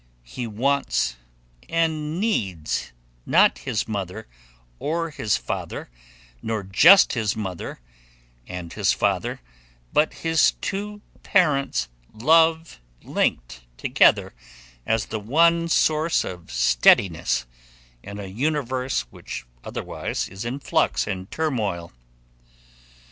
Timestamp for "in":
18.01-18.17, 20.45-20.59